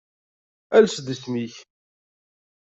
[0.75, 1.55] Ales-d isem-ik.